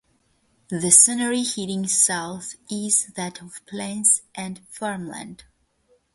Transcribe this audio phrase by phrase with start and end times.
[0.69, 5.43] The scenery heading south is that of plains and farmland.